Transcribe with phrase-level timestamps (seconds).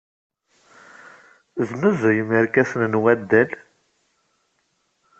[1.55, 3.51] Tesnuzuyem irkasen n waddal?